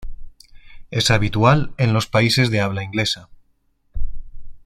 Es 0.89 1.11
habitual 1.11 1.75
en 1.77 1.93
los 1.93 2.07
países 2.07 2.49
de 2.49 2.59
habla 2.59 2.81
inglesa. 2.81 3.29